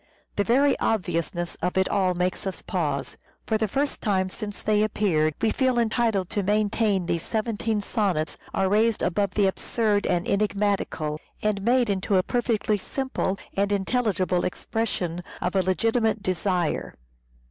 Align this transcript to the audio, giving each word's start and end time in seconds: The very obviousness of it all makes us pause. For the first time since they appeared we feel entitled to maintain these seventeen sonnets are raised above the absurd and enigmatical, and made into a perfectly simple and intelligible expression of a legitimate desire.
The 0.35 0.43
very 0.43 0.75
obviousness 0.79 1.53
of 1.61 1.77
it 1.77 1.87
all 1.87 2.15
makes 2.15 2.47
us 2.47 2.63
pause. 2.63 3.17
For 3.45 3.59
the 3.59 3.67
first 3.67 4.01
time 4.01 4.29
since 4.29 4.59
they 4.63 4.81
appeared 4.81 5.35
we 5.39 5.51
feel 5.51 5.77
entitled 5.77 6.27
to 6.31 6.41
maintain 6.41 7.05
these 7.05 7.21
seventeen 7.21 7.81
sonnets 7.81 8.35
are 8.51 8.67
raised 8.67 9.03
above 9.03 9.35
the 9.35 9.45
absurd 9.45 10.07
and 10.07 10.27
enigmatical, 10.27 11.19
and 11.43 11.61
made 11.61 11.87
into 11.87 12.15
a 12.17 12.23
perfectly 12.23 12.79
simple 12.79 13.37
and 13.55 13.71
intelligible 13.71 14.43
expression 14.43 15.23
of 15.39 15.55
a 15.55 15.61
legitimate 15.61 16.23
desire. 16.23 16.95